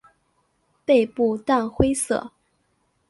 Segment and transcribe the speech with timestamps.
[0.83, 2.31] 背部淡灰色。